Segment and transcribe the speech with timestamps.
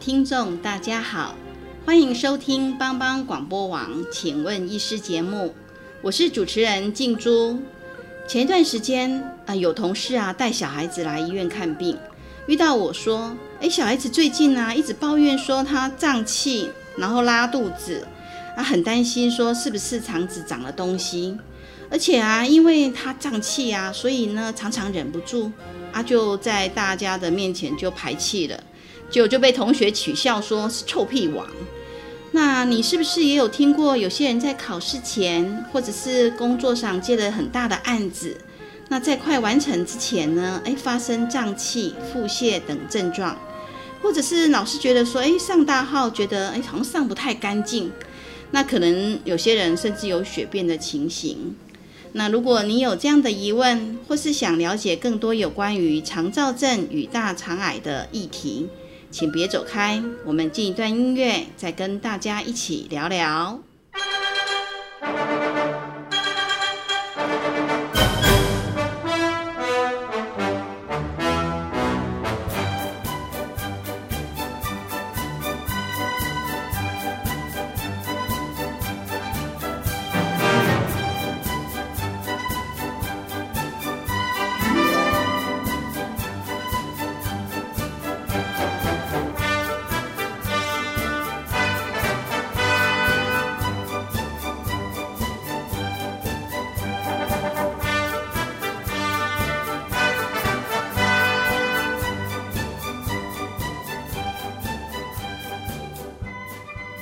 [0.00, 1.34] 听众大家好，
[1.84, 5.52] 欢迎收听帮帮广播网，请问医师节目，
[6.02, 7.58] 我是主持人静珠。
[8.28, 11.98] 前一段时间啊、有同事啊带小孩子来医院看病，
[12.46, 18.06] 遇到我说，哎，小孩子最近啊一直抱怨说他胀气，然后拉肚子，
[18.56, 21.36] 啊很担心说是不是肠子长了东西，
[21.90, 25.50] 而且啊因为他胀气啊，所以呢常常忍不住
[25.92, 28.62] 啊就在大家的面前就排气了。
[29.10, 31.46] 就就被同学取笑说是臭屁王。
[32.32, 38.36] 那你是不是也有听过有些人在考试前或者是工作上接了很大的案子，
[38.88, 43.34] 那在快完成之前呢，哎，发生胀气、腹泻等症状，
[44.02, 47.90] 或者是老师觉得说，哎，上大号觉得哎好像上不太干净，
[48.50, 51.56] 那可能有些人甚至有血便的情形。
[52.12, 58.68] 那如果你有这样的疑问，或是想了解更多有关于肠燥症与大肠癌的议题，
[59.10, 63.67] 请别走开，我们进一段音乐，再跟大家一起聊聊。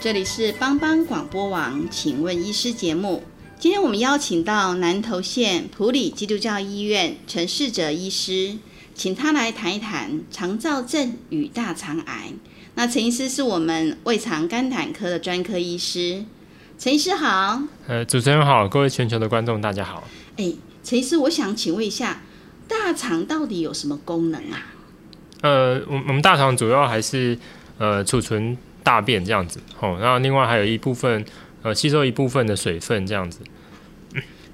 [0.06, 3.24] 这里是帮帮广播网，请问医师节目。
[3.58, 8.56] 今天我们邀请到南投县普里基督教医院陈世哲医师，
[8.94, 12.32] 请他来谈一谈肠燥症与大肠癌。
[12.76, 16.24] 那陈医师是我们胃肠肝胆科的专科医师。
[16.78, 20.04] 陈医师好，呃，主持人好，各位全球的观众大家好。
[20.36, 20.52] 哎，
[20.84, 22.22] 陈医师，我想请问一下，
[22.68, 24.72] 大肠到底有什么功能啊？
[25.40, 27.36] 呃，我我们大肠主要还是
[27.78, 31.24] 呃储存大便这样子，哦，然后另外还有一部分
[31.62, 33.40] 呃吸收一部分的水分这样子。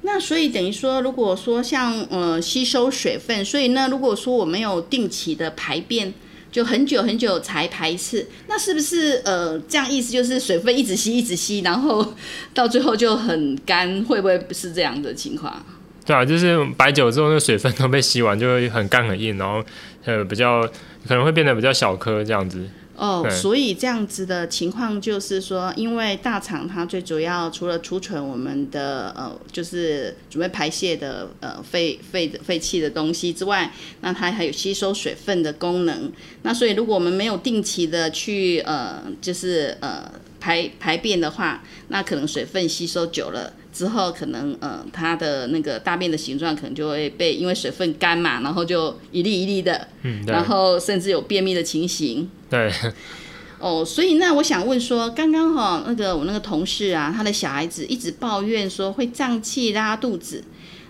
[0.00, 6.14] 那所以等于说，如果说像呃吸收水分，所以呢，如果说我没有定期的排便，
[6.50, 12.14] 就很久很久才排一次，那是不是呃这样意思就是水分一直吸一直吸，然后
[12.54, 15.62] 到最后就很干，会不会是这样的情况？
[16.06, 19.62] 对啊，就是白酒之后，那水分都被吸完，就会很干很硬，然后
[20.06, 20.62] 呃比较
[21.06, 22.66] 可能会变得比较小颗这样子。
[22.94, 33.72] 哦，所以这样子的情况就是说，因为大肠它最主要除了储存我们的呃，就是准备排泄的呃废废的废弃的东西之外，
[34.02, 36.12] 那它还有吸收水分的功能。
[36.42, 43.52] 那所以如果我们没有定期的去呃，就是呃排排便的话，那可能水分吸收久了。
[43.72, 52.30] 之后可能呃，它的那个大便的形状可能就会被因为水分干嘛，然后就一粒一粒的，嗯，然后甚至有便秘的情形。
[52.50, 52.70] 对，
[53.58, 60.44] 哦，所以那我想问说，刚刚哈那个我那个同事啊，他的小孩子一直抱怨说会胀气、拉肚子。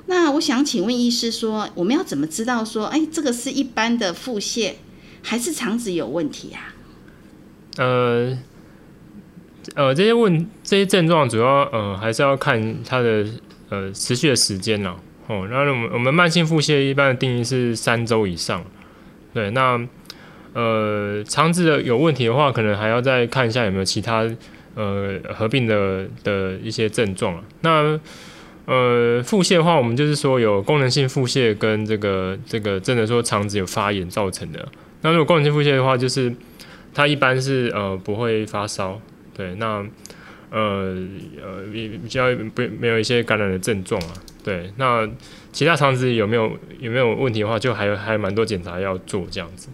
[0.06, 4.72] 那我想请问医师说，我们要怎么知道说，哎，这个是一般的腹泻，
[5.22, 6.74] 还是肠子有问题啊？
[7.78, 8.36] 呃
[9.74, 13.24] 呃这些问这些症状主要呃还是要看它的
[13.68, 14.96] 呃持续的时间啦。
[15.28, 18.62] 哦，那我们我们慢性腹泻一般的定义是三周以上。
[19.32, 19.80] 对，那
[20.52, 24.28] 呃肠子的有问题的话，可能还要再看一下有没有其他
[24.74, 27.44] 呃合并的的一些症状啊。
[27.60, 27.98] 那
[28.66, 34.68] 呃腹泻的话，我们就是说有功能性腹泻跟这个这个真的说肠子有发炎造成的。
[35.02, 36.34] 那如果功能性腹泻的话，就是
[36.92, 39.00] 它一般是呃不会发烧，
[39.34, 39.84] 对，那
[40.50, 40.96] 呃
[41.40, 44.12] 呃比比较不没有一些感染的症状啊，
[44.44, 45.08] 对，那
[45.52, 49.68] 其他肠子有没有有没有问题的话，就还有还有蛮多检查要做这样子。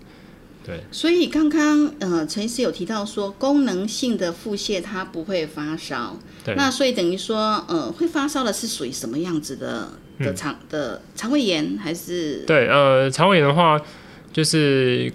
[0.64, 9.88] 对，所以刚刚呃陈医师有提到说，功能性的腹泻它不会发烧，对，那所以等于说呃会发烧的是属于什么样子的
[10.18, 12.44] 的肠、的肠胃炎还是？
[12.46, 13.80] 对，呃，肠胃炎的话，
[14.30, 15.10] 就是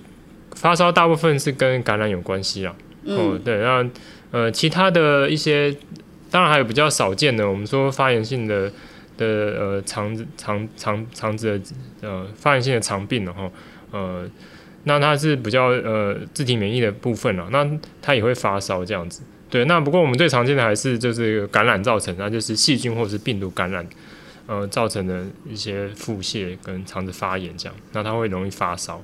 [0.55, 2.75] 发烧大部分是跟感染有关系啊。
[3.05, 3.87] 哦，对，那
[4.33, 5.73] 呃其他的一些，
[6.29, 8.69] 当然还有比较少见的，我们说发炎性的
[9.15, 13.49] 的呃肠子肠肠肠子的呃发炎性的肠病然后
[13.91, 14.29] 呃。
[14.85, 17.65] 那它是比较呃自体免疫的部分了，那
[18.01, 19.21] 它也会发烧这样子。
[19.49, 23.87] 对，那不过我们最常见的还是就是感染造成，那就是细菌或者是病毒感染，
[24.45, 29.01] 呃造成的一些腹泻跟肠子发炎这样，那它会容易发烧。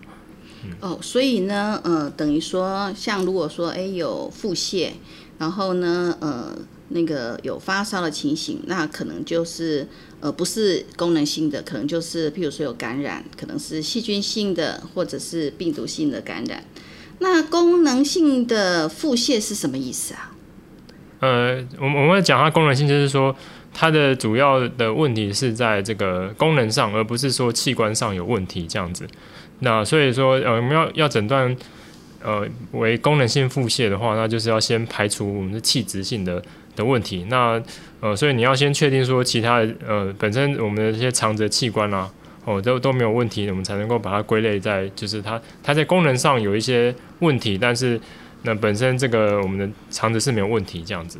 [0.65, 4.89] 嗯、哦，所以呢，呃，等于说像如果说哎有腹泻，
[5.39, 6.55] 然后呢，呃。
[6.91, 9.87] 那个有发烧的情形，那可能就是
[10.21, 16.63] 呃不是功能性的，可能就是譬如说有感染，可能是细菌性的或者是病毒性的感染。
[17.19, 20.31] 那功能性的腹泻是什么意思啊？
[21.19, 23.35] 呃，我们我们讲它功能性，就是说
[23.71, 29.05] 它的主要的问题是在这个功能上，而不是说器官上有问题这样子。
[29.59, 31.55] 那所以说呃我们要要诊断
[32.23, 36.41] 呃为功能性腹泻的话，那就是要先排除我们的器质性的。
[36.75, 37.61] 的问题，那
[37.99, 42.09] 呃，所以你要先确定说其他的呃，本身我们的这些肠子器官啊，
[42.45, 47.99] 哦，都都没有问题，我们才能够把它归类在，就是它它在功能上有一些问题，但是
[48.43, 51.19] 那本身这个我们的肠子是没有问题这样子。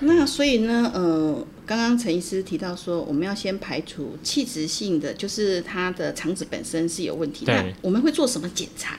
[0.00, 7.46] 那所以呢，呃，刚刚陈医师提到说，我们要先排除器质性的，就是它的肠子本身是有问题。
[7.46, 8.98] 那我们会做什么检查？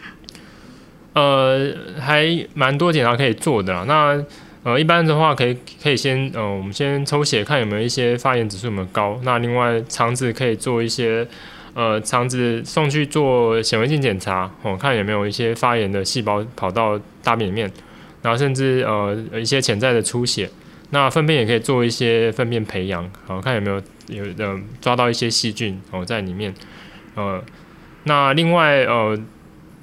[1.14, 3.84] 呃，还蛮多检查可以做的啦。
[3.86, 4.24] 那
[4.64, 9.20] 呃，一般的话可以可以先呃，我们先抽血看有没有一些发炎指数有没有高。
[9.24, 11.28] 那另外肠子可以做一些
[11.74, 17.70] 呃，肠子送去做显微镜检查，哦，看有没有一些发炎的细胞跑到大便里面。
[18.22, 20.50] 然后甚至呃一些潜在的出血。
[20.92, 26.54] 那粪便也可以做一些粪便培养，好看有没有有呃抓到一些细菌哦在里面。
[27.16, 27.44] 呃，
[28.04, 29.20] 那另外呃。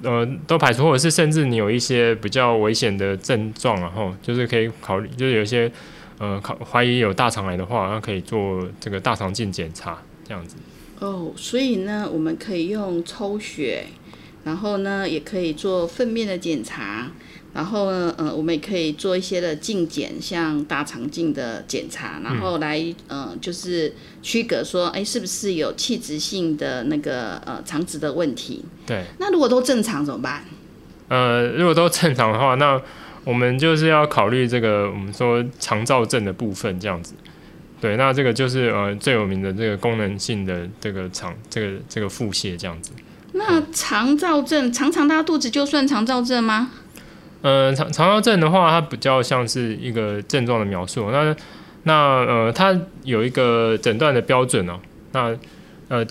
[0.03, 5.71] 呃，都排除，或者是甚至你有一些比较危险的症状，然后就是可以考虑，就是有一些
[6.17, 10.55] 呃，考怀疑有大肠癌的话，那可以做这个大肠镜检查，这样子。
[10.99, 13.85] 哦，所以呢，我们可以用抽血，
[14.43, 17.11] 然后呢，也可以做粪便的检查。
[17.53, 28.63] 然后呢，呃，我们也可以做一些的镜检，像大肠镜的检查，然后来，呃，就是区隔说，哎，是不是有器质性的那个呃肠子的问题？
[28.85, 29.03] 对。
[29.17, 30.45] 那如果都正常怎么办？
[31.07, 32.79] 呃，如果都正常的话，那
[33.23, 37.15] 我们就是要考虑这个我们说肠燥症的部分，这样子。
[37.81, 42.91] 对，那这个就是呃最有名的这个功能性的这个肠这个这个腹泻这样子。
[43.31, 46.71] 那肠燥症常常拉肚子就算肠燥症吗？
[47.41, 51.09] 呃，肠肠道症的话，它比较像是一个症状的描述。
[51.09, 51.35] 那
[51.83, 51.93] 那
[52.25, 54.77] 呃，它有一个诊断的标准哦。
[55.13, 55.33] 那
[55.87, 56.05] 呃，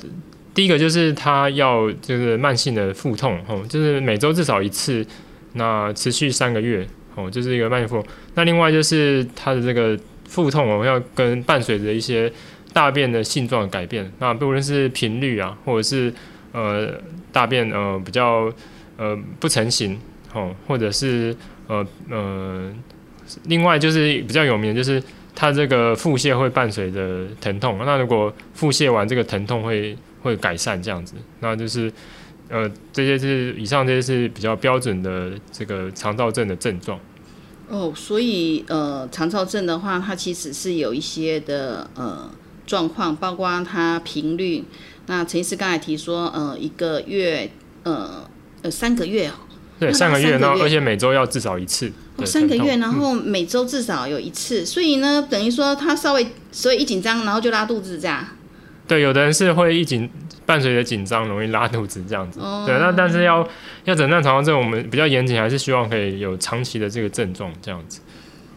[0.55, 5.07] 第一个就是它要就是慢性的腹痛哦，就是每周至少一次，
[5.53, 8.07] 那持续三个月哦，就是一个慢性腹痛。
[8.35, 12.33] 那另外就是它的这个腹痛哦，要跟伴随着一些
[12.73, 14.11] 大便的性状改变。
[14.19, 16.11] 那不论是频率啊，或者是
[16.53, 16.89] 呃
[17.31, 18.51] 大便呃比较
[18.97, 19.99] 呃不成形。
[20.35, 21.35] 哦，或者是
[21.69, 22.71] 呃呃，
[23.45, 25.03] 另外就是比较有名的，就是
[25.35, 27.79] 它这个腹泻会伴随着疼痛。
[27.85, 31.91] 那如果腹泻完，这个疼痛会会改善这样子，那就是
[32.51, 37.01] 呃这些是以上这些是比较标准的这个肠道症的症状。
[37.69, 42.31] 哦，所以呃肠道症的话，它其实是有一些的呃
[42.67, 44.63] 状况，包括它频率。
[45.07, 47.51] 那陈医师刚才提说，呃一个月
[47.85, 48.29] 呃
[48.61, 49.31] 呃三个月。
[49.79, 51.93] 对，三个月，然后而且每周要至少一次。
[52.25, 58.27] 三个月，然后每周至少有一次，所以呢，等于说他稍微所以一紧张，然后就拉肚子这样。
[58.89, 60.11] 对，有的人是会一紧
[60.45, 62.41] 伴随着紧张容易拉肚子这样子。
[62.67, 63.47] 对，那但是要
[63.85, 68.01] 要诊断肠道症，我们比较严谨，还是希望可以有长期的这个症状这样子。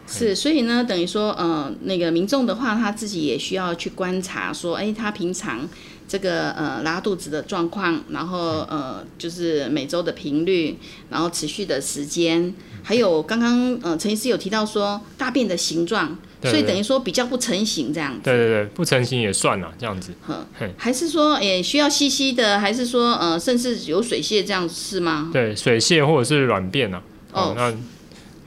[0.08, 5.68] 是，所以呢，等于说，呃，那个民众的话，他自己也需要去观察，说，哎，他平常。
[6.12, 10.76] 这个呃拉肚子的状况，然后呃就是每周的频率，
[11.08, 12.52] 然后持续的时间，
[12.82, 18.20] 还有刚刚呃陈医师有提到说大便的形状，所以等于说比较不成形这样子。
[18.24, 20.12] 对对对，不成形也算了这样子。
[20.26, 25.30] 呵，还是说也需要稀稀的，还是说呃甚至有水泄这样是吗？
[25.32, 27.02] 对，水泄或者是软便啊，
[27.32, 27.72] 哦，那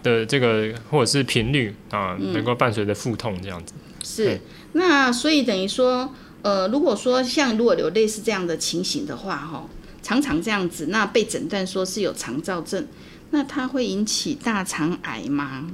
[0.03, 3.73] 的这个或者是频率啊，能够伴随着腹痛这样子。
[4.03, 4.39] 是，
[4.73, 6.13] 那所以等于说。
[6.45, 9.67] 呃，如果说像如果有类似这样的情形的话，哈，
[10.03, 12.85] 常常这样子，那被诊断说是有肠燥症，
[13.31, 15.65] 那它会引起大肠癌吗？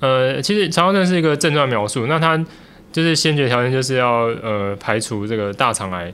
[0.00, 2.36] 呃，其实肠燥症是一个症状描述，那它
[2.90, 6.12] 就是先决条件就是要呃排除这个大肠癌，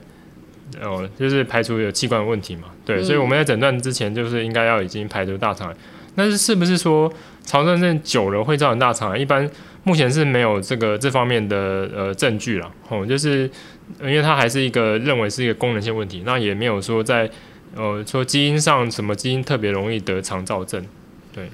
[0.83, 5.75] 哦、就是排除有器官的问题嘛，对，嗯所以我们在诊断之前就是应该要已经排除大肠癌。
[6.15, 7.11] 但是是不是说
[7.43, 9.17] 肠燥症久了会造成大肠癌？
[9.17, 9.49] 一般
[9.83, 13.49] 目前是没有这个这方面的呃证据了，哦，就是
[14.01, 17.29] 因为它还是一个认为是一个功能性问题，那也没有说在
[17.75, 20.85] 呃说基因上什么基因特别容易得肠燥症。
[21.33, 21.49] 对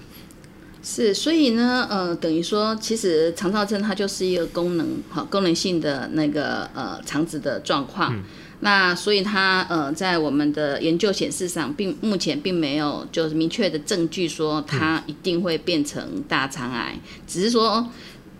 [0.83, 8.21] 是，所以呢，呃，等于说，其实肠燥症它就是一个功能，好功能性的那个呃肠子的状况。
[8.59, 17.89] 那所以它呃在我们的研究显示上，并目前并没有就是明确的证据说它一定会变成大肠癌，只是说。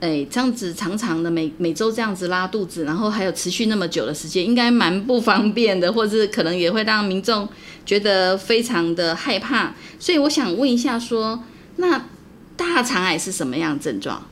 [0.06, 7.50] 哎，这样子长长的每每周这样子拉肚子，然后还有持续那么久的时间，应该蛮不方便的，或者是可能也会让民众
[7.86, 9.74] 觉得非常的害怕。
[9.98, 11.44] 所以我想问一下说
[11.78, 12.06] 那
[12.56, 14.24] 大肠癌是什么样症状？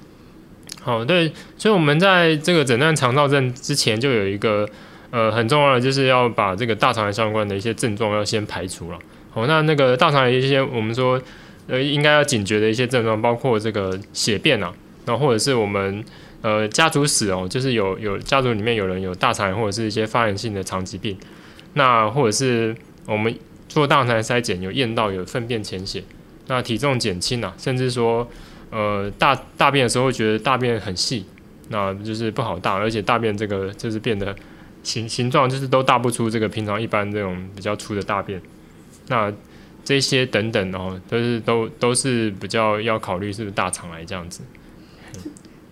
[0.81, 4.69] 好，对，所以我们在这个诊断肠道症之前，就有一个
[5.11, 8.99] 呃很重要的，就是要把这个大肠癌相关的一些症状要先排除了。
[9.31, 11.21] 好，那那个大肠癌一些我们说
[11.67, 14.73] 呃应该要警觉的一些症状，包括这个血便啊，
[15.05, 16.03] 然后或者是我们
[16.41, 21.17] 呃家族史哦，就是有有家族里面有人有大肠癌或者是一些发炎性的肠疾病，
[21.73, 23.35] 那或者是我们
[23.67, 26.03] 做大肠癌筛检有验到有粪便潜血，
[26.47, 28.27] 那体重减轻啊，甚至说。
[28.75, 31.23] 呃，大大便的时候会觉得大便很细，
[31.69, 34.35] 那就是不好大，而且大便这个就是变得
[34.81, 38.41] 形形状就是都大不出这个平常一般这种比较粗的大便，
[39.09, 39.31] 那
[39.85, 44.41] 这些等等哦，都是都都是比较要考虑是不是大肠癌这样子。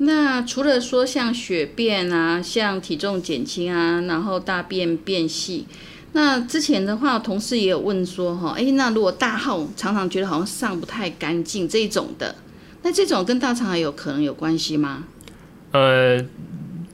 [0.04, 5.68] 那除了说像血便啊，像体重减轻啊，然后大便变细，
[6.14, 12.34] 那之前的话，同事也有问说哈，诶，那如果大号常常觉得好像上不太干净这种的，
[12.82, 15.04] 那这种跟大肠癌有可能有关系吗？
[15.72, 16.20] 呃，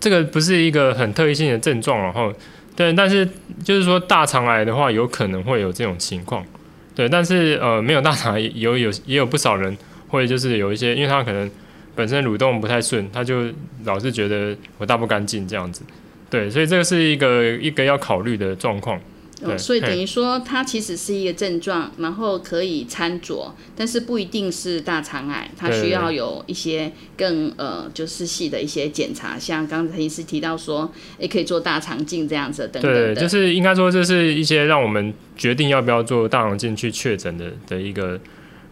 [0.02, 2.34] 这个不是一个很特异性的症状，然后
[2.76, 3.26] 对，但是
[3.64, 6.46] 就是说大肠癌的话，有可能会有这种情况，
[6.94, 9.78] 对，但是呃，没有大肠癌有有也有不少人
[10.10, 11.50] 会就是有一些，因为他可能
[11.98, 13.52] 本身蠕动不太顺，他就
[13.84, 15.82] 老是觉得我大不干净这样子，
[16.30, 19.02] 对，所以这个是一个一个要考虑的状况。
[19.42, 38.20] 哦，对所以等于说它其实是一个症状，然后可以参酌，但是不一定是大肠癌，它需要有一些更呃就是细的一些检查，像刚才医师提到说，也可以做大肠镜这样子等等对，就是应该说这是一些让我们决定要不要做大肠镜去确诊的的一个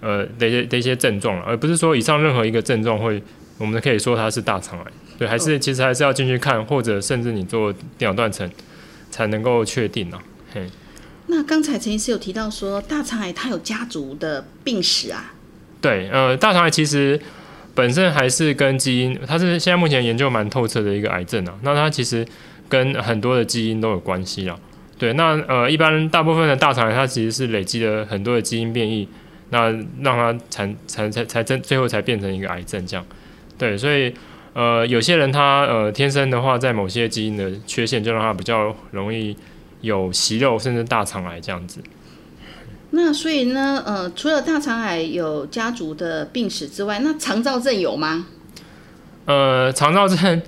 [0.06, 3.20] 呃的一些的一些症状了，而不是说以上任何一个症状会
[3.58, 4.86] 我们可以说它是大肠癌。
[5.18, 8.50] 对，还是其实还是要进去看，或者甚至你做电脑断层
[9.10, 10.22] 才能够确定啊。
[10.54, 10.70] 嘿，
[11.28, 15.34] 那刚才陈医师有提到说，大肠癌它有家族的病史啊，
[15.80, 17.18] 对，呃，大肠癌其实
[17.74, 21.56] 本身还是跟基因，它是现在目前研究蛮透彻的一个癌症啊。
[21.62, 22.28] 那它其实
[22.68, 24.60] 跟很多的基因都有关系啊。
[24.98, 29.08] 对，那呃，一般大部分的大肠癌它其实是累积了很多的基因变异，
[29.50, 29.70] 那
[30.02, 33.06] 让它才才才才真最后才变成一个癌症这样。
[33.58, 34.14] 对，所以
[34.54, 39.36] 呃，有些人他呃天生的话，在某些基因的缺陷，就让他比较容易
[39.82, 41.82] 有息肉甚至大肠癌这样子。
[42.92, 48.28] 那所以呢，呃，除了大肠癌有家族的病史之外，那肠燥症有吗？
[49.26, 50.42] 呃，肠燥症，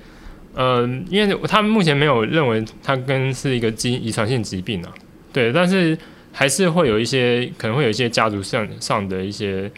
[0.54, 4.94] 呃，因为他们目前没有认为它跟是一个基因遗传性疾病啊，
[5.34, 5.98] 对，但是
[6.40, 9.72] 还是会有一些可能会有一些家族上上的一些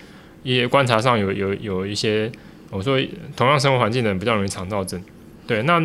[0.44, 2.30] 一些观察上有有有一些，
[2.70, 3.00] 我说
[3.34, 5.02] 同样生活环境的人比较容易肠燥症，
[5.48, 5.82] 对，那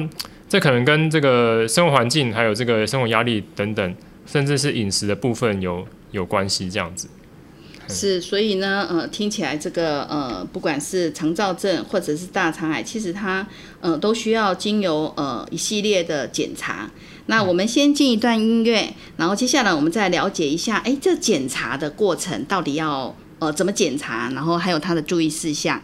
[0.49, 3.95] 这可能跟这个生活环境还有这个生活压力等等，
[4.27, 7.09] 甚至是饮食的部分有有关系这样子。
[7.87, 13.47] 是，所以呢，呃，听起来这个呃，不管是肠燥症或者是大肠癌，其实它
[13.81, 16.91] 呃都需要经由呃一系列的检查。
[17.27, 25.81] 那我们先进一段音乐，然后接下来我们再了解一下，哎，这检查的过程到底要呃怎么检查，然后还有它的注意事项。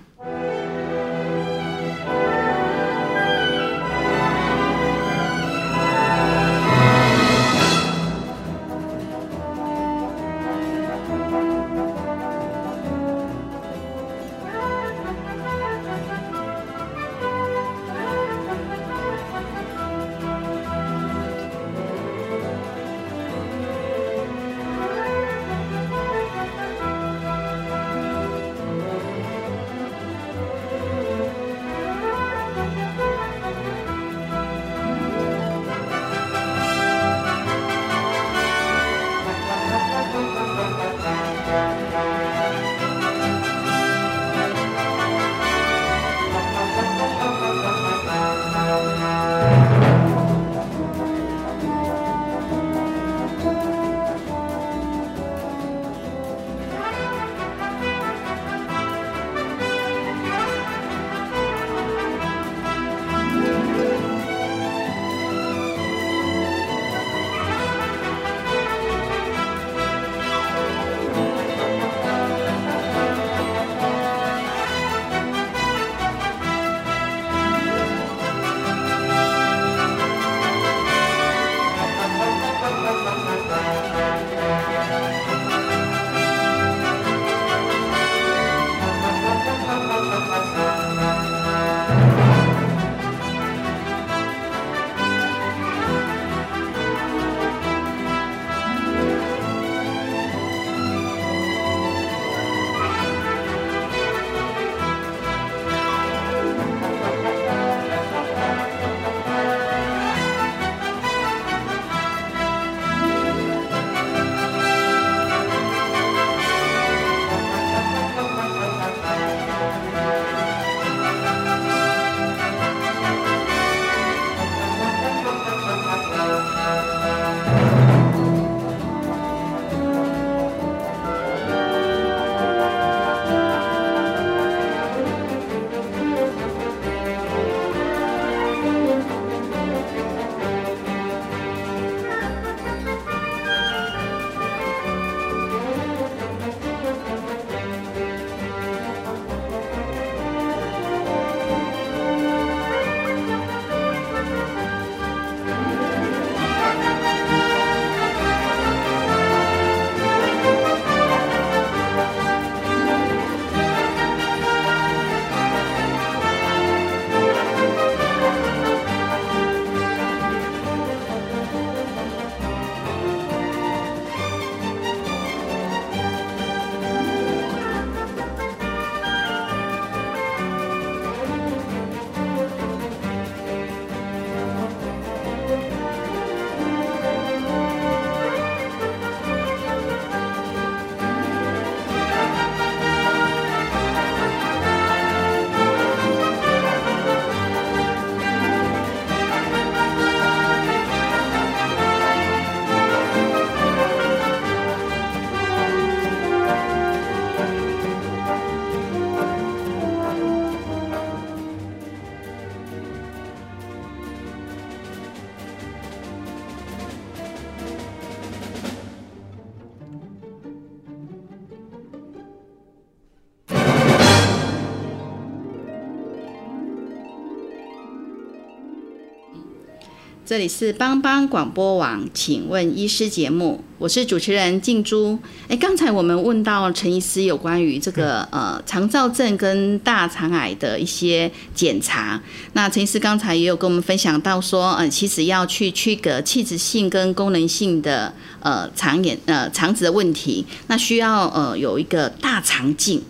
[230.31, 235.19] 这里是帮帮广播网，请问医师节目，我是主持人静珠。
[235.49, 253.03] 哎，刚才我们问到陈医师有关于这个呃肠燥症跟大肠癌的一些检查，那陈医师刚才也有跟我们分享到说，呃，其实要去区隔器质性跟功能性的呃肠炎呃肠子的问题，那需要呃有一个大肠镜。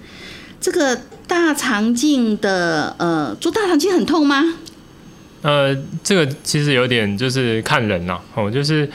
[0.59, 4.55] 这个大肠镜的呃做大肠镜很痛吗？
[5.43, 5.75] 呃，
[6.05, 8.87] 这个其实有点就是看人呐，哦，就是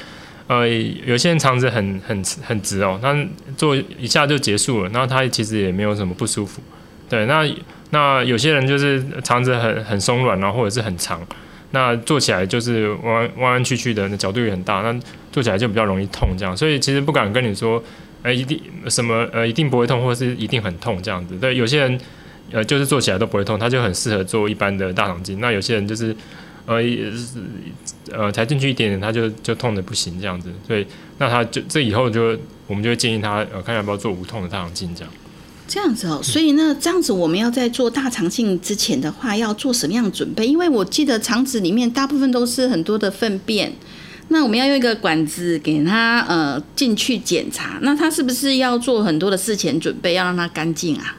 [0.48, 3.16] 呃，有些人肠子很很很直哦，那
[3.58, 6.62] 做一下就结束了，那他其实也没有什么不舒服，
[7.10, 7.44] 对，那
[7.90, 11.20] 那有些人就是肠子很很松软啊，或者是很长，
[11.72, 14.96] 那做起来就是弯弯弯曲曲的，那角度也很大，那
[15.32, 17.84] 做起来就比较容易痛这样，所以其实不敢跟你说，
[18.22, 22.00] 呃，一定什么呃一定不会痛，或者是一定很痛这样子，对，有些人。
[22.52, 25.40] 呃，就是做起来都不会痛，他就很适合做一般的大肠镜。
[25.40, 26.16] 那有些人就是，
[26.66, 26.78] 呃，
[28.12, 30.50] 呃，才进去一点点，他就就痛的不行这样子。
[30.68, 30.86] 所以，
[31.18, 35.12] 那他就这以后就我们就会建议他，呃，看要不要做无痛的大肠镜这样。
[35.68, 40.46] 这样子哦，所以呢，这样子我们要在做大肠镜之前的话，要做什么样的准备？
[40.46, 43.74] 因为我记得肠子里面大部分都是很多的粪便，
[44.28, 51.18] 那我们要用一个管子给他呃进去检查，那他是不是要做很多的事前准备，要让它干净啊？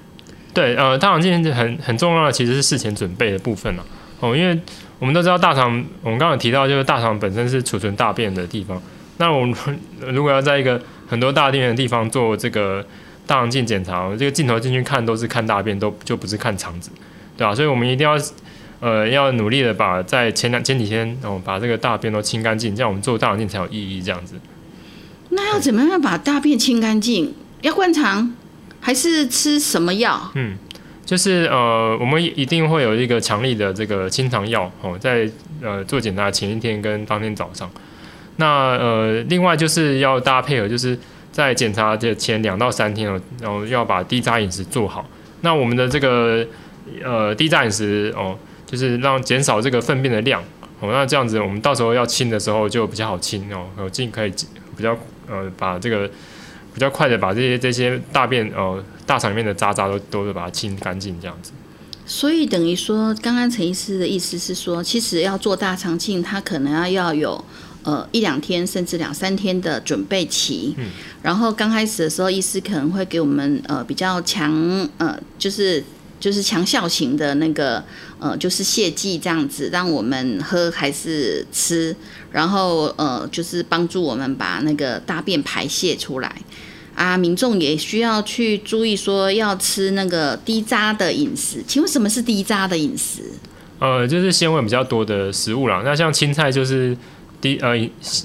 [0.57, 3.85] 对，呃，大肠镜很很重要的其实是事前准备的部分了
[4.21, 4.59] 哦，因为
[4.99, 8.81] 我们都知道大肠，我们刚刚提到就是大肠本身是储存大便的地方，
[9.19, 9.55] 那我们
[10.15, 12.83] 如果要在一个很多大便的地方做这个
[13.27, 16.91] 大肠镜检查，这个镜头进去看都是看大便，都就不是看肠子，
[17.37, 17.55] 对吧？
[17.55, 18.17] 所以我们一定要
[18.81, 24.37] 呃要努力的把在前两前几天哦把这个大便都清干净，这样我们做大肠镜才有意义，这样子。
[25.29, 27.35] 那要怎么样把大便清干净？
[27.61, 28.33] 要灌肠？
[28.81, 30.31] 还是吃什么药？
[30.35, 30.57] 嗯，
[31.05, 35.29] 就是呃，我们一定会有一个强力的这个清肠药哦，在
[35.61, 37.69] 呃做检查前一天跟当天早上。
[38.37, 40.97] 那呃，另外就是要大家配合，就是
[41.33, 45.05] 在检查的前两到三天哦，然后要把低渣饮食做好。
[45.41, 46.47] 那我们的这个
[47.03, 50.41] 呃低渣饮食哦，就是让减少这个粪便的量
[50.81, 54.33] 哦，那这样子我们到时候要清的时候就比较好清哦，有尽可以
[54.77, 54.97] 比较
[55.29, 56.09] 呃把这个。
[56.77, 61.51] 比较快的把这些这些大便呃大肠里面的渣渣都都是把它清干净这样子。
[62.05, 67.45] 所以等于说，刚刚陈医师的意思是说，其实要做大肠镜，他可能要要有
[67.83, 70.75] 呃一两天甚至两三天的准备期。
[70.77, 70.91] 嗯。
[71.23, 74.53] 然后刚开始的时候，医师可能会给我们呃比较强
[74.99, 75.83] 呃就是。
[76.19, 77.85] 就是强效型的那个，
[78.19, 81.95] 呃，就是泻剂这样子，让我们喝还是吃，
[82.33, 86.35] 然后呃，就是帮助我们把那个大便排泄出来。
[86.95, 91.63] 啊，民众也需要去注意说要吃那个低渣的饮食。
[91.67, 93.21] 请问什么是低渣的饮食？
[93.79, 95.83] 呃，就是纤维比较多的食物啦。
[95.85, 96.97] 那像青菜就是
[97.43, 97.77] 低呃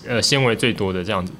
[0.07, 1.33] 呃纤维最多的这样子。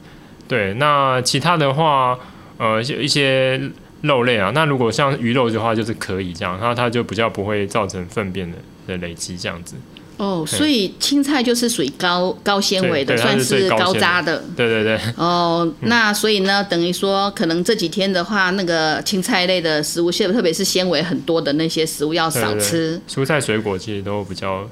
[0.50, 2.20] 对，那其他的话，
[2.58, 3.72] 呃，一些。
[4.02, 9.76] 肉类啊，那如果像鱼肉的话，就是可以这样，那它就比较不会造成粪便的的累积这样子。
[10.18, 14.44] 哦，所以青菜就是属于高高纤维的，算是高渣的。
[14.56, 15.00] 对对对。
[15.16, 23.02] 哦，那所以呢，等于说可能这几天的话，那个青菜类的食物，特别是纤维很多的那些食物要少吃。
[23.10, 24.70] 蔬菜水果其实都比较，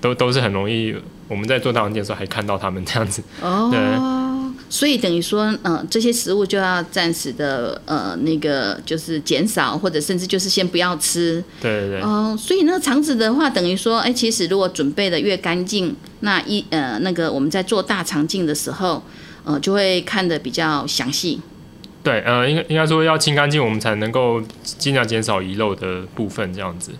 [0.00, 0.94] 都都是很容易，
[1.26, 3.20] 我们在做大肠镜的时候还看到他们这样子。
[3.40, 4.21] 哦。
[4.72, 11.44] 所以等于说，嗯，这些食物就要暂时的，呃，那个就是减少，或者甚至就是先不要吃。
[11.60, 12.00] 对对对。
[12.00, 19.02] 哦，所以那肠子的话，等于说，哎，其实如果准备的越干净，那一呃，那个我们在做大肠镜的时候，
[19.44, 21.38] 呃，就会看得比较详细。
[22.02, 26.92] 对，呃，应该应该说要清干净，我们才能够尽量减少遗漏的部分，这样子。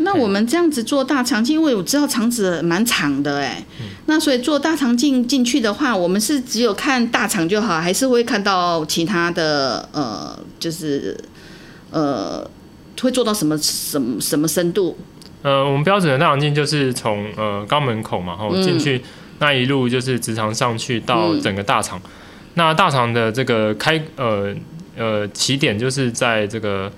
[0.00, 3.62] 那我们这样子做大肠镜，因为我知道肠子蛮长的哎，
[4.06, 11.18] 那所以做大肠镜进去的话，我们是只有看大肠就好，还是会看到其他的呃，就是
[11.90, 12.48] 呃，
[13.00, 14.96] 会做到什么什么什么深度？
[15.42, 19.02] 呃，我们标准的大肠镜就是从呃肛门口嘛，然后进去
[19.40, 22.00] 那一路就是直肠上去到整个大肠。
[22.54, 24.54] 那大肠的这个开呃
[24.96, 26.90] 呃起点就是在这个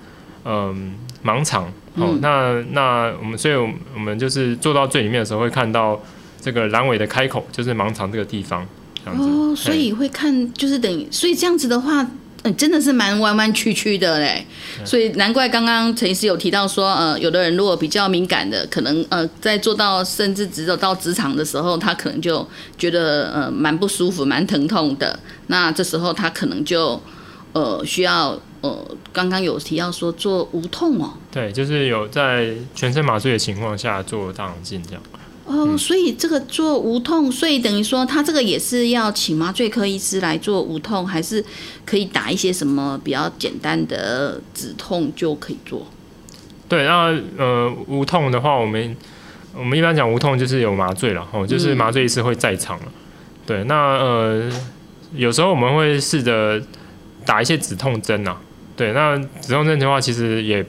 [0.45, 0.93] 嗯
[1.25, 1.71] 盲肠。
[1.95, 3.53] 哦，那那我们所以，
[3.93, 6.01] 我们就是做到最里面的时候，会看到
[6.39, 8.65] 这个阑尾的开口，就是盲肠这个地方。
[9.05, 12.07] 哦，所以会看，就是等于，所以这样子的话，
[12.43, 14.45] 嗯，真的是蛮弯弯曲曲的嘞。
[14.85, 25.19] 所以难怪刚刚陈医师有提到说，呃，有的人如果比较敏感的，可能呃，在做到甚至只有到职场的时候，他可能就觉得呃蛮不舒服、蛮疼痛的。
[25.47, 27.01] 那这时候他可能就
[27.51, 28.39] 呃需要。
[28.61, 35.01] 呃，刚刚有提到说做无痛哦，对，就是有在全身麻醉的情况下做大肠镜这样。
[35.45, 41.43] 哦，所以这个做无痛，所以等于说他这个也是要请麻醉科医师来做无痛，还是
[41.85, 45.87] 可以打一些什么比较简单的止痛就可以做？
[46.69, 48.95] 对，那呃无痛的话，我们
[49.57, 52.85] 我们一般讲无痛就是有麻醉了，哦，就是麻醉医师会在场了。
[53.45, 54.49] 对，那呃
[55.15, 56.61] 有时候我们会试着
[57.25, 58.37] 打一些止痛针呐。
[58.81, 60.65] 对，那止痛针的话，其实也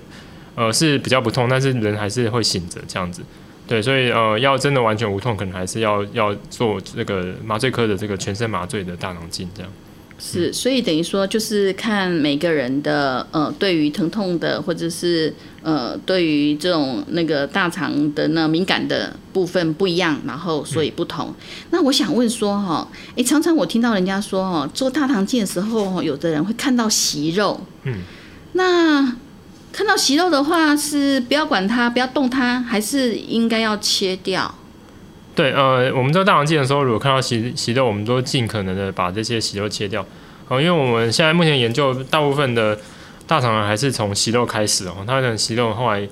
[0.54, 3.22] 呃是比较不痛，但是人还是会醒着这样子。
[3.66, 9.72] 对，所以呃，要真的完全无痛，可能还是要要做这个麻醉科的这个全身麻醉的大脑镜这样。
[10.24, 21.34] 是，所以等于说就是看每个人的呃，对于疼痛的或者是呃，对于这种那个大肠的那敏感的部分不一样，然后所以不同。
[21.70, 27.94] 那我想问说哈，哎，常常我听到人家说哦，做大肠镜的时候，有的人会看到息肉，嗯，
[28.52, 29.16] 那。
[29.74, 34.54] 看到息肉的话，是不要管它，不要动它，还是应该要切掉？
[35.34, 40.04] 对，呃，我们做大肠镜的时候，如果看到息息肉，我们都尽可能的把这些息肉切掉。
[40.48, 42.78] 哦，因为我们现在目前研究，大部分的
[43.26, 46.06] 大肠癌还是从息肉开始哦，它的息肉后来，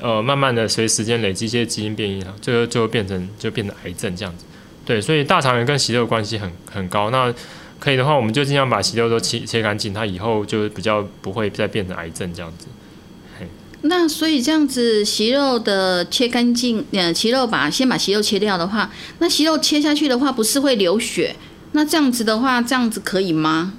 [0.00, 4.44] 呃，慢慢的随时间累积一些基因变异了，最后就变成就变成癌症这样子。
[4.84, 7.10] 对，所以大肠癌跟息肉关系很很高。
[7.10, 7.34] 那
[7.80, 12.68] 可以的话，我们就尽量把息肉都切切干净，它以后就比较不会再变成癌症这样子。
[13.82, 18.90] 那所以这样子息肉的切干净，呃，息肉把先把息肉切掉的话，
[19.20, 21.34] 那息肉切下去的话，不是会流血？
[21.72, 23.72] 那这样子的话，这样子可以吗？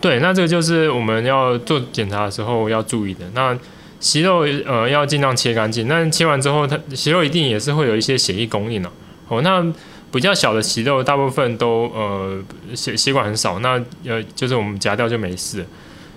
[0.00, 3.24] 对，那这个就是我们要做检查的时候要注意的。
[3.32, 3.56] 那
[4.00, 8.92] 息肉呃要尽量切干净，那切完之后，它息肉一定也是会有一些血液供应了。
[9.28, 9.64] 哦，那
[10.12, 12.38] 比较小的息肉，大部分都呃
[12.74, 15.64] 血血管很少，那呃就是我们夹掉就没事。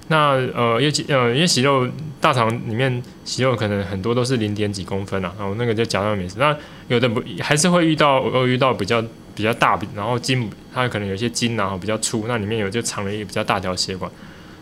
[0.09, 1.85] 那呃，因为呃，因为息肉
[2.21, 6.35] 大肠里面息肉可能很多都是零点几公分啊，然后那个就夹到没事。
[6.39, 6.55] 那
[6.87, 9.03] 有的不还是会遇到，呃，遇到比较
[9.35, 14.09] 比较大，然后筋它可能有些筋然后比较粗，那里面有就藏了一个比较大条血管。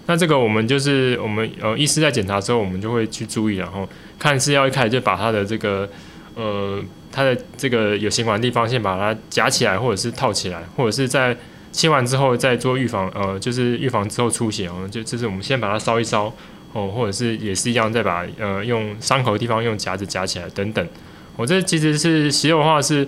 [0.07, 5.87] 那这个我们就是我们呃医师在检查之后，我们就会去注意，然后看是要一开始就把它的这个
[6.33, 6.81] 呃
[7.11, 11.37] 它的这个有血管的地方先把它夹起来，或者是套起来，或者是在。
[11.75, 16.33] 切完之后再做预防，呃，就是预防之后出血哦，就就是我们先把它烧一烧
[16.71, 20.87] 哦，或者是也是一样，再把呃用伤口的地方用夹子夹起来等等。
[21.35, 23.05] 我这其实是息肉的话是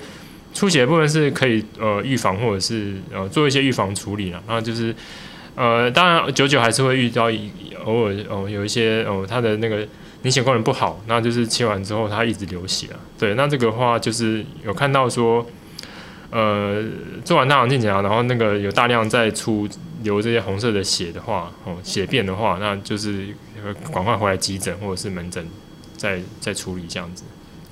[0.54, 4.44] 出血的部分是可以呃预防或者是呃做一些预防处理了。
[4.46, 4.94] 然后就是
[5.56, 7.50] 呃当然久久还是会遇到一
[7.86, 9.88] 偶尔哦有一些哦它的那个
[10.24, 13.00] 凝血功能不好，那就是切完之后它一直流血啊。
[13.18, 15.48] 对，那这个话就是有看到说。
[16.30, 16.84] 呃，
[17.24, 19.68] 做完大肠镜检查，然后那个有大量在出
[20.04, 23.28] 流这些红色的血的话，哦，血便的话，那就是
[23.94, 25.48] 赶快回来急诊或者是门诊，
[25.96, 27.24] 再再处理这样子。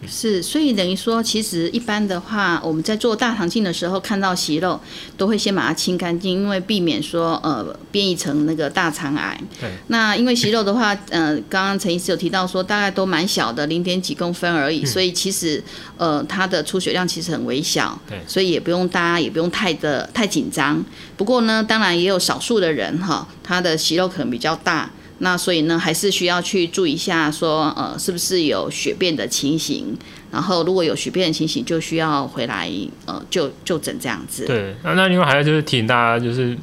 [0.07, 4.79] 是，所以等于说，其实一般的话，我们在做大肠镜的时候看到息肉，
[5.17, 9.39] 都会先把它清干净，因为避免说呃变异成那个大肠癌。
[9.59, 9.69] 对。
[9.87, 15.63] 那因为息肉的话，呃，刚刚陈医师有提到说，大概都蛮小的，零点几公分而已，所以其实
[15.97, 17.99] 呃它的出血量其实很微小。
[18.07, 18.19] 对。
[18.27, 20.83] 所以也不用大家也不用太的太紧张。
[21.17, 24.91] 不过呢，当然也有少数的人哈，他的息肉可能比较大。
[25.19, 29.97] 那所以呢，还是需要去注意一下，说呃，是不是有血便的情形？
[30.31, 32.69] 然后如果有血便的情形，就需要回来
[33.05, 34.45] 呃就就诊这样子。
[34.45, 36.57] 对，那那另外还有就是提醒大家，就是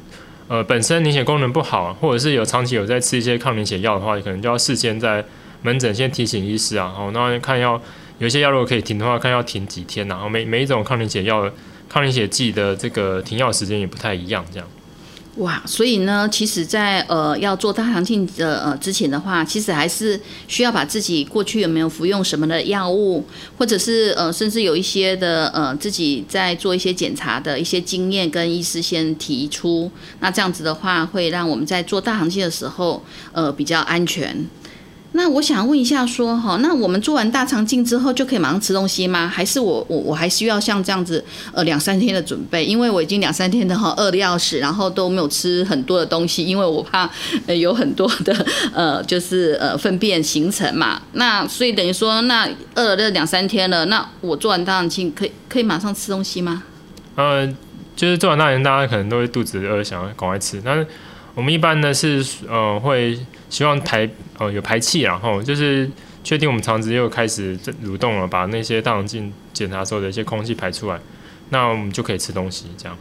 [0.47, 5.25] 呃本身凝血功能不好，或者是有长期有在吃一些抗凝血药的话，可能就要事先在
[5.63, 7.81] 门诊先提醒医师啊，哦，那看要
[8.19, 11.49] 有些药如果可以停的话，看要停几天，然后每每一种抗凝血药、
[11.89, 14.67] 抗凝血剂的这个停药时间也不太一样，这样。
[15.37, 23.25] 哇，所以呢，其实，在呃要做大肠镜的呃之前的话，其实还是需要把自己过去有没有服用什么的药物，
[23.57, 34.47] 或者是呃甚至有一些的呃自己在做一些检查的一些经验跟医师先提出，那这样子的话，会让我们在做大肠镜的时候呃比较安全。
[35.15, 39.27] 那我想问一下，说哈，那我们做完大肠镜之后就可以马上吃东西吗？
[39.27, 41.23] 还是我我我还需要像这样子
[41.53, 42.65] 呃两三天的准备？
[42.65, 47.07] 因为我已经两三天的哈饿的要死，然后都没有吃很多的东西，因为我怕
[47.45, 50.99] 呃有很多的 呃就是呃粪便形成嘛。
[51.11, 56.63] 那所以等于说，那饿了这两三天了，那我做完大肠镜可以可以马上吃东西吗？
[57.15, 57.47] 呃，
[57.95, 60.87] 就是做完大肠，大家可能都会肚子饿，想要赶快吃，但是。
[61.35, 63.17] 我们一般呢是呃会
[63.53, 65.87] 希望排呃有排气，然后就是
[66.23, 70.99] 确定我们肠子又开始蠕动了，把那些大肠镜检查时候的一些空气排出来，
[71.49, 72.97] 那我们就可以吃东西这样。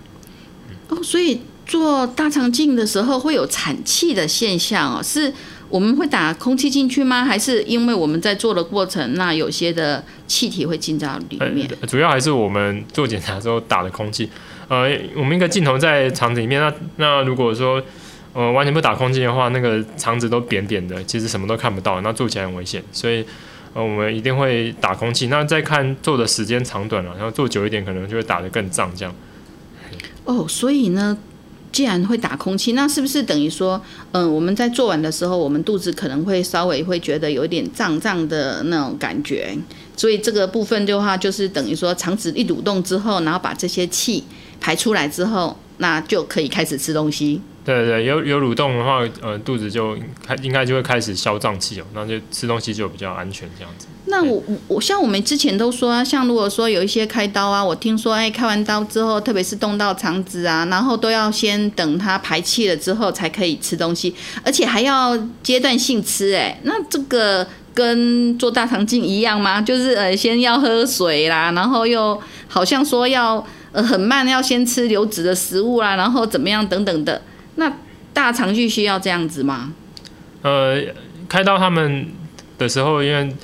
[0.89, 5.33] 哦，所以做大肠镜的时候会有产气的现象哦，是
[5.71, 7.25] 我们会打空气进去吗？
[7.25, 11.67] 还是因为我们在做的过程，那有些的气体会进到里面？
[11.81, 14.29] 呃主要还是我们做检查时候打的空气。
[14.69, 14.87] 呃，
[15.17, 17.83] 我们一个镜头在肠子里面，那那如果说
[18.33, 22.83] 呃完全不打空气的话，那个肠子都扁扁的，其实什么都看不到，那做起来很危险。
[22.93, 23.25] 所以
[23.75, 25.29] 呃我们一定会打空气。
[25.29, 29.15] 那再看做的时间长短了，然后做久一点，可能就会打得更胀这样。
[30.25, 31.19] 哦，所以呢，
[31.73, 39.57] 既然会打空气，那是不是等于说，嗯、我们在做完的时候，我们肚子可能会稍微会觉得有一点胀胀的那种感觉？
[39.97, 44.25] 所以这个部分的话，就是等于说肠子一蠕动之后，然后把这些气
[44.61, 47.41] 排出来之后，那就可以开始吃东西。
[47.65, 49.97] 对对对，有有蠕动的话，呃，肚子就
[50.27, 53.87] 开应该就会开始消胀气哦，那就吃东西就比较安全这样子。
[54.07, 69.61] 那我我我像我们之前都说啊，像如果说有一些开刀啊，我听说哎开完刀之后，特别是动到肠子啊，然后都要先等它排气了之后才可以吃东西，而且还要阶段性吃哎，那这个跟做大肠镜一样吗？
[69.63, 77.23] 就是呃先要喝水啦，然后又好像说要呃很慢要先吃流质的食物啦，然后怎么样等等的，
[77.57, 77.73] 那
[78.13, 79.73] 大肠镜需要这样子吗？
[80.43, 80.83] 呃，
[81.29, 82.09] 开刀他们
[82.59, 83.35] 的时候，因为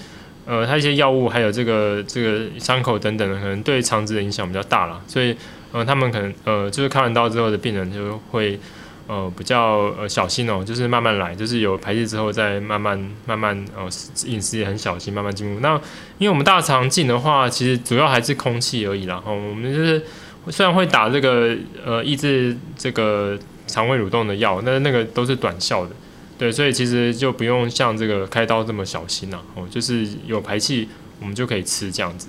[0.46, 5.36] 呃，它一些药物还有这个这个伤口等等的，可能对肠子的影响比较大啦，所以
[5.72, 8.58] 呃，他们可能呃，就是开完刀之后的病人就会
[9.06, 13.86] 呃比较呃小心哦，就是慢慢来，就是有排气之后再慢慢慢慢呃
[14.26, 15.60] 饮食也很小心，慢慢进入。
[15.60, 15.74] 那
[16.16, 20.02] 因为我们大肠镜的话，其实主要还是空气而已啦，哦，我们就是
[20.48, 23.38] 虽然会打这个呃抑制这个
[23.68, 25.92] 肠胃蠕动的药，那那个都是短效的。
[26.36, 30.88] 对，所以其实就不用像这个开刀这么小心啦、哦，就是有排气，
[31.20, 32.28] 我们就可以吃这样子。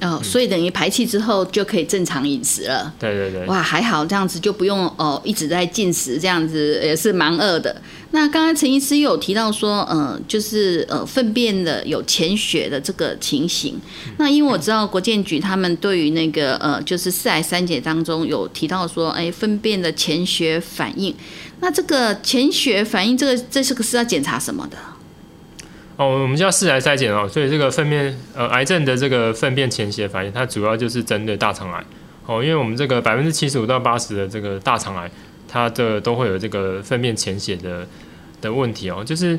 [0.00, 2.92] 哦，所以等于排气之后就可以正常饮食了。
[2.98, 7.80] 对对对，哇，还好这样子就不用哦一直在进食，这样子也是蛮饿的。
[8.10, 13.80] 那刚刚陈医师有提到说，呃，就是呃粪便的有潜血的这个情形。
[14.18, 21.14] 那因为我知道国建局他们对于那个呃就是四癌三检当中有提到说，哎，粪便的潜血反应。
[21.60, 24.76] 那这个潜血反应，这个这是个是要检查什么的？
[25.96, 31.82] 哦，我们叫四癌筛检哦，所以这个粪便呃癌症的这个粪便潜血反应，它主要就是针对大肠癌
[32.26, 35.10] 哦，因为我们这个百分之七十五到八十的这个大肠癌，
[35.48, 37.86] 它的都会有这个粪便潜血的
[38.42, 39.38] 的问题哦，就是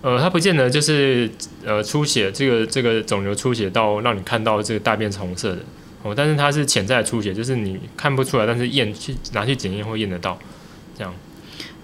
[0.00, 1.30] 呃它不见得就是
[1.64, 5.58] 呃出血这个这个肿瘤出血到让你看到这个大便是红色的
[6.02, 10.36] 哦，但是它是潜在的出血，就是你看不出来，但是验去拿去检验会验得到
[10.98, 11.14] 这样。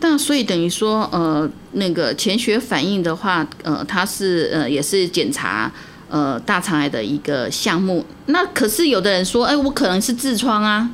[0.01, 5.71] 那所以等于说，呃，那个潜血反应的话，呃，它是呃也是检查
[6.09, 8.07] 呃大肠癌的一个项目。
[8.27, 10.91] 那可是有的人说，哎，我可能是痔疮啊。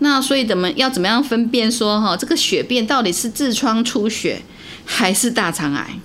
[0.00, 4.40] 那所以怎么要怎么样分辨说哈，这个血便到底是痔疮出血
[4.84, 6.00] 还是大肠癌？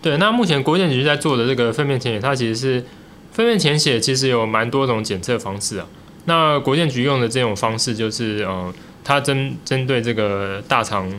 [0.00, 2.84] 对，那目前国健局在做的这个粪便潜血，它其实是
[3.32, 5.86] 粪便潜血，其实有蛮多种检测方式啊。
[6.24, 8.72] 那国健局用的这种方式就是，呃，
[9.04, 11.10] 它针针对这个大肠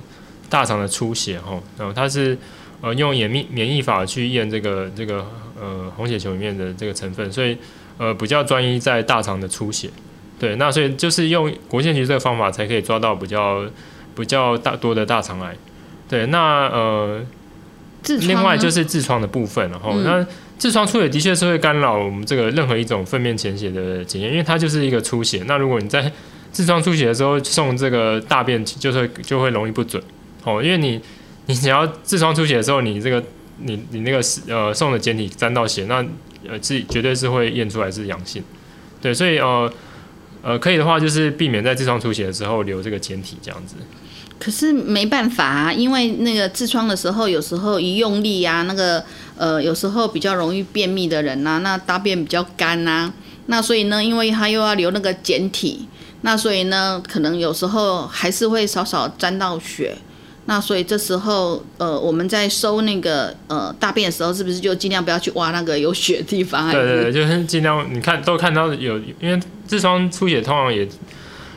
[0.52, 2.38] 大肠的出血哈，然后它是
[2.82, 5.26] 呃用免疫免疫法去验这个这个
[5.60, 7.58] 呃红血球里面的这个成分，所以
[7.98, 9.90] 呃比较专一在大肠的出血。
[10.38, 13.66] 对，那所以就是用国健局这个方法才可以抓到比较
[14.16, 15.56] 比较大多的大肠癌。
[16.08, 17.26] 对，那呃。
[18.04, 20.26] 痔另外就是痔疮的部分，然后、嗯那
[20.60, 25.44] 痔疮出血的确是会干扰我们这个任何一种粪便潜血的检验，因为它就是一个出血。
[25.46, 26.12] 那如果你在
[26.52, 30.02] 痔疮出血的时候送这个大便，就是会就会容易不准
[30.44, 31.02] 哦，因为你
[31.46, 33.24] 你只要痔疮出血的时候，你这个
[33.60, 36.04] 你你那个呃送的检体沾到血，那
[36.50, 38.44] 呃是绝对是会验出来是阳性。
[39.02, 39.72] 对，所以呃
[40.42, 43.76] 呃可以的话，就是避免在痔疮出血的时候留这个检体这样子。
[44.40, 49.04] 可是没办法啊，因为那个痔疮的时候，有时候一用力啊，那个
[49.38, 53.14] 呃，有时候比较容易便秘的人呐、那大便比较干呐、
[53.46, 55.88] 那所以呢，因为他又要留那个碱体，
[56.22, 59.96] 那所以呢，可能有时候还是会少少沾到血。
[60.46, 66.72] 那所以这时候，呃，我们在收那个呃大便的时候，是不是就尽量不要去挖那个有血的地方？
[66.72, 70.88] 对对对，就是尽量你看都看到有，因为痔疮出血通常也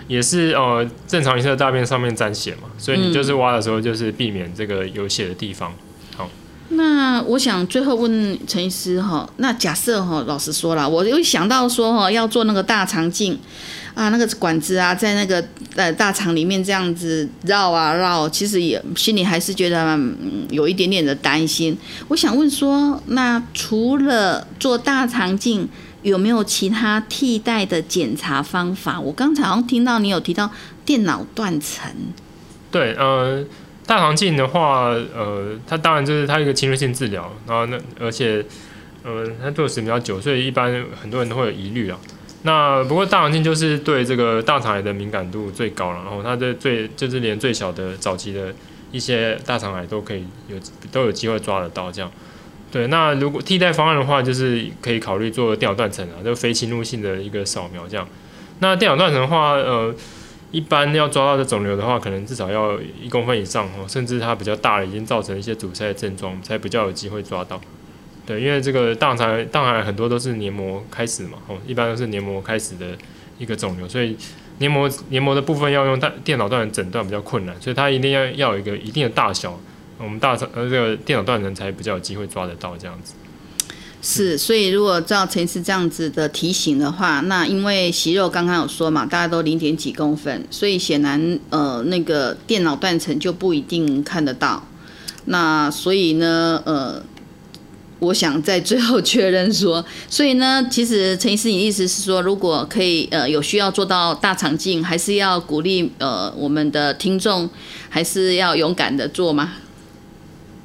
[0.07, 5.73] 也是呃正常一次的大便上面沾血嘛，所以你就是挖的时候就是避免这个有血的地方。
[6.15, 6.29] 好
[6.69, 13.39] 那我想最后问陈医师哈，那假设哈，老实说了，我又想到说哈，要做那个大肠镜
[13.95, 15.43] 啊，那个管子啊，在那个
[15.77, 21.79] 呃大肠里面这样子绕啊绕，其实也心里还是觉得嗯有一点点的担心。
[22.09, 25.69] 我想问说，那除了做大肠镜，
[26.03, 29.01] 有没有其他替代的检查方法？
[29.01, 30.51] 我刚才好像听到你有提到
[30.85, 31.89] 电脑断层，
[32.73, 33.45] 对，呃，
[33.87, 38.45] 大肠镜的话，呃，它当然就是它一个侵略性治疗，然后那而且，
[39.05, 41.97] 呃，它做的时间比较久，所以一般很多人都会有疑虑啊。
[42.47, 48.55] 那不过大肠镜就是对这个大肠癌的敏感度最高了，然后它的最就是连最小的早期的
[48.93, 50.57] 一些大肠癌都可以有
[50.93, 52.13] 都有机会抓得到这样。
[52.71, 58.07] 对，那如果替代方案的话，就是可以考虑做电脑断层啊，就非侵入性的一个扫描这样。
[58.59, 59.95] 那电脑断层的话，呃，
[60.51, 67.59] 一般要抓到的肿瘤的话，可能至少要一公分以上哦，甚至它比较大了，已经造成一些阻塞的症状，才比较有机会抓到。
[68.27, 72.87] 对，因为这个大肠，大肠很多都是黏膜开始嘛，哦，一般都是黏膜开始的
[73.39, 74.17] 一个肿瘤，所以
[74.61, 79.61] 黏膜黏膜的部分要用电电脑断层诊断比较困难，所以它一定要要有一个一定的大小，
[79.99, 83.13] 我们大肠呃这个电脑断层才比较有机会抓得到这样子。
[84.01, 94.67] 是，所以如果照陈医师这样子的提醒的话，那因为息肉刚刚有说嘛，大家都零点几公分，所以显然呃那个电脑断层就不一定看得到。
[95.27, 97.03] 那所以呢，呃。
[98.05, 107.49] 我想在最后确认说， 所以呢，其实陈医师，你意思是说，如果可以，呃，有需要做到大肠镜，还是要鼓励呃我们的听众，
[107.89, 109.55] 还是要勇敢的做吗？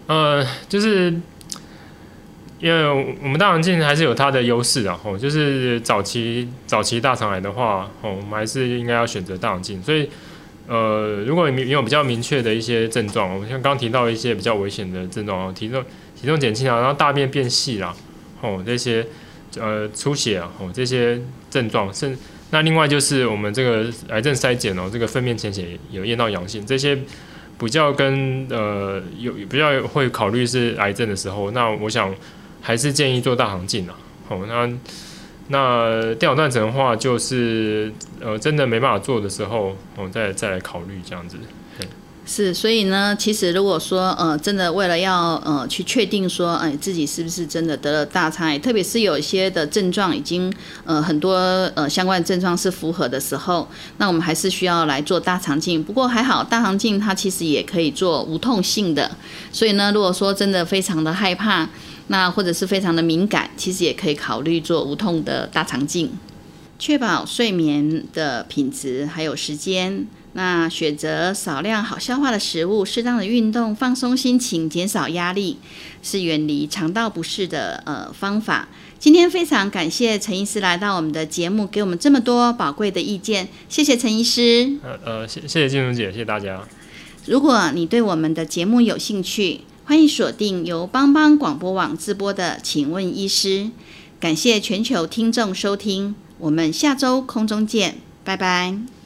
[0.07, 1.13] 呃，就是
[2.59, 9.81] 因为我们大肠镜还是有它的优势啊，吼，就是早期早期大肠癌的话，哦，我们还是应该要选择大肠镜。
[9.83, 10.09] 所以，
[10.67, 15.83] 呃，如果你有比较明确的一些症状，我们像刚提到一些比较危险的症状，体重。
[16.19, 17.95] 体重减轻啊，然后大便变细啦，
[18.41, 19.05] 哦，这些
[19.57, 22.17] 呃出血啊，哦这些症状，甚
[22.51, 26.97] 那另外就是我们这个癌症筛检哦，这个粪便潜血有验到阳性，这些
[27.57, 32.13] 比较跟呃有比较会考虑是癌症的时候，那我想
[32.61, 33.95] 还是建议做大肠镜啊，
[34.27, 34.69] 哦那
[35.47, 41.37] 那电脑断层的话，就是呃真的没办法做的时候，哦再再来考虑这样子。
[42.31, 50.53] 是，所以呢，其实如果说，呃，真的为了要，呃，去确定说，哎，自己是不是真的得了大肠癌，特别是有一些的症状已经，
[50.85, 51.33] 呃，很多，
[51.73, 53.67] 呃，相关的症状是符合的时候，
[53.97, 55.83] 那我们还是需要来做大肠镜。
[55.83, 59.09] 不过还好，大肠镜它其实也可以做无痛性的，
[59.51, 61.67] 所以呢，如果说真的非常的害怕，
[62.09, 66.11] 那或者是非常的敏感，其实也可以考虑做无痛的大肠镜，
[66.77, 70.05] 确保睡眠的品质还有时间。
[70.33, 75.57] 那选择少量好消化的食物，适当的运动，放松心情，减少压力，
[76.03, 78.67] 是远离肠道不适的呃方法。
[78.99, 84.77] 今天非常感谢陈医师来到我们的节目，给我们这么多宝贵的意见，谢谢陈医师。
[84.83, 86.61] 呃呃，谢谢谢金荣姐，谢谢大家。
[87.25, 93.47] 如果你对我们的节目有兴趣，欢迎锁定由帮帮广播网直播的《请问医师》。
[94.19, 98.98] 感谢全球听众收听，我们下周空中见，拜拜。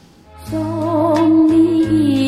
[0.50, 2.23] 送你一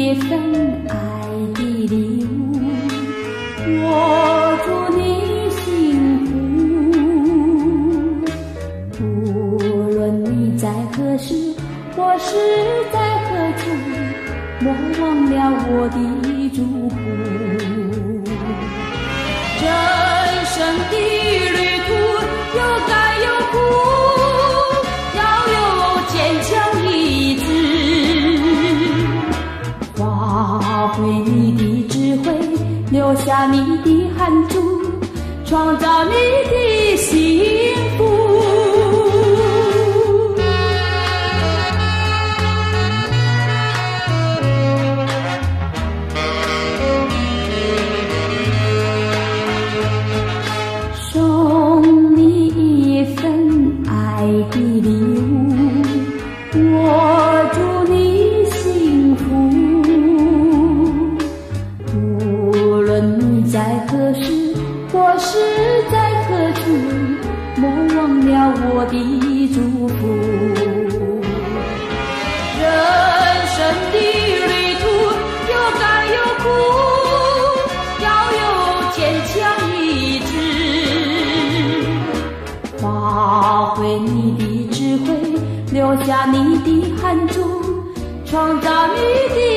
[88.36, 89.00] 创造你
[89.34, 89.55] 的